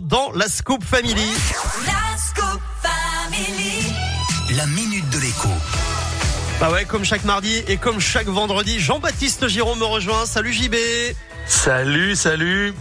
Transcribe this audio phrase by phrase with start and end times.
[0.00, 1.20] dans la Scoop Family.
[1.84, 3.92] La Scoop Family.
[4.56, 5.50] La minute de l'écho.
[6.58, 10.24] Bah ouais, comme chaque mardi et comme chaque vendredi, Jean-Baptiste Giraud me rejoint.
[10.24, 10.76] Salut JB.
[11.46, 12.72] Salut, salut.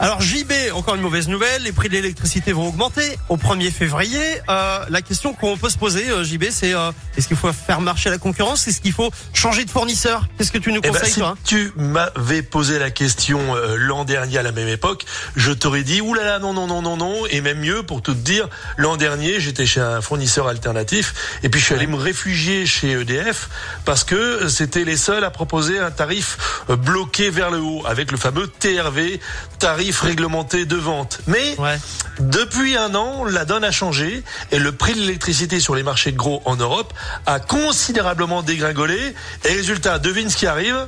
[0.00, 4.20] Alors JB, encore une mauvaise nouvelle, les prix de l'électricité vont augmenter au 1er février.
[4.48, 7.80] Euh, la question qu'on peut se poser, euh, JB, c'est euh, est-ce qu'il faut faire
[7.80, 8.68] marcher la concurrence?
[8.68, 10.28] Est-ce qu'il faut changer de fournisseur?
[10.38, 13.74] Qu'est-ce que tu nous Eh ben, conseilles si toi tu m'avais posé la question euh,
[13.76, 15.04] l'an dernier à la même époque,
[15.34, 17.26] je t'aurais dit oulala non non non non non.
[17.30, 21.48] Et même mieux pour tout te dire, l'an dernier j'étais chez un fournisseur alternatif et
[21.48, 23.48] puis je suis allé me réfugier chez EDF
[23.84, 28.16] parce que c'était les seuls à proposer un tarif bloqué vers le haut avec le
[28.16, 29.18] fameux TRV,
[29.58, 31.20] tarif réglementé de vente.
[31.26, 31.78] Mais Ouais.
[32.20, 36.12] Depuis un an, la donne a changé et le prix de l'électricité sur les marchés
[36.12, 36.92] de gros en Europe
[37.26, 39.14] a considérablement dégringolé.
[39.44, 40.86] Et résultat, devine ce qui arrive?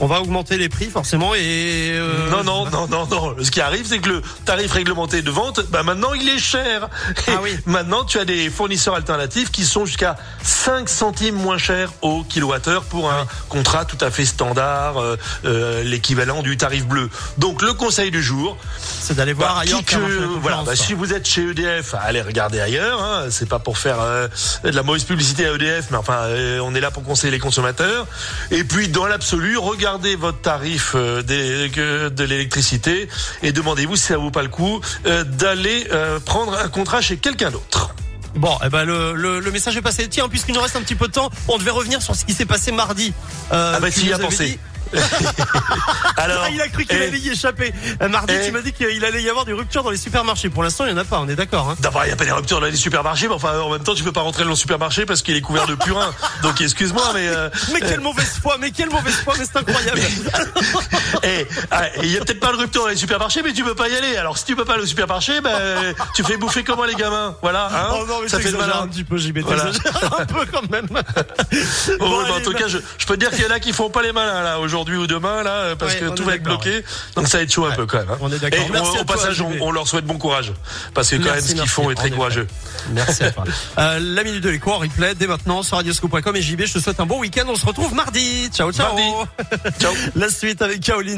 [0.00, 3.34] On va augmenter les prix forcément et euh, Non, non, non, non, non.
[3.42, 6.88] Ce qui arrive, c'est que le tarif réglementé de vente, bah maintenant, il est cher.
[7.26, 7.58] Et Ah oui.
[7.66, 12.84] Maintenant, tu as des fournisseurs alternatifs qui sont jusqu'à 5 centimes moins chers au kilowattheure
[12.84, 17.10] pour un contrat tout à fait standard, euh, euh, l'équivalent du tarif bleu.
[17.38, 18.56] Donc, le conseil du jour,
[19.00, 19.80] c'est d'aller voir Bah, ailleurs.
[19.80, 23.02] qui faire que- marcher la voilà, bah, si vous êtes chez EDF, allez regarder ailleurs.
[23.02, 24.28] Hein, c'est pas pour faire euh,
[24.62, 27.38] de la mauvaise publicité à EDF, mais enfin, euh, on est là pour conseiller les
[27.40, 28.06] consommateurs.
[28.52, 29.56] Et puis, dans l'absolu,
[29.88, 33.08] regardez votre tarif euh, de l'électricité
[33.42, 37.16] et demandez-vous si ça vaut pas le coup euh, d'aller euh, prendre un contrat chez
[37.16, 37.87] quelqu'un d'autre.
[38.38, 40.08] Bon, eh ben le, le, le message est passé.
[40.08, 42.32] Tiens, puisqu'il nous reste un petit peu de temps, on devait revenir sur ce qui
[42.32, 43.12] s'est passé mardi.
[43.52, 44.46] Euh, Ah bah, tu y as pensé.
[44.50, 44.58] dit-
[46.16, 47.74] Alors, Ah, il a cru qu'il eh, allait y échapper.
[48.00, 48.46] Euh, Mardi, Eh.
[48.46, 50.48] tu m'as dit qu'il allait y avoir des ruptures dans les supermarchés.
[50.48, 51.68] Pour l'instant, il n'y en a pas, on est d'accord.
[51.68, 53.82] Hein D'abord, il n'y a pas des ruptures dans les supermarchés, mais enfin, en même
[53.82, 56.10] temps, tu peux pas rentrer dans le supermarché parce qu'il est couvert de purin.
[56.42, 60.00] Donc, excuse-moi, mais euh, mais quelle mauvaise foi, mais quelle mauvaise foi, mais c'est incroyable.
[61.70, 63.88] ah, il y a peut-être pas de rupture dans les supermarchés, mais tu peux pas
[63.88, 64.16] y aller.
[64.16, 67.36] Alors si tu peux pas aller au supermarché, ben tu fais bouffer comment les gamins,
[67.42, 67.68] voilà.
[67.72, 67.94] Hein?
[67.94, 68.82] Oh non, mais ça fait le malin.
[68.82, 69.64] un petit peu, JB, Voilà.
[70.18, 70.86] un peu quand même.
[71.98, 73.60] Bon, ouais, bah, en tout cas, je, je peux te dire qu'il y en a
[73.60, 76.34] qui font pas les malins là aujourd'hui ou demain là, parce Ouais, que tout va
[76.34, 76.84] être bloqué.
[77.16, 78.10] Donc ça va être chaud un peu quand même.
[78.10, 78.18] hein.
[78.20, 78.58] on est d'accord.
[78.66, 80.52] Et Merci on- à au toi, passage, on, leur souhaite bon courage,
[80.94, 82.46] parce que quand Merci, même ce qu'ils font est très courageux.
[82.90, 83.44] Merci à toi.
[83.78, 86.78] Euh, la minute de l'écho en replay dès maintenant sur radioscoop.com et JB, je te
[86.80, 87.44] souhaite un bon week-end.
[87.48, 88.48] On se retrouve mardi.
[88.52, 88.86] Ciao, ciao.
[88.94, 89.02] Mardi.
[89.80, 89.92] Ciao.
[90.16, 91.17] La suite avec Caroline.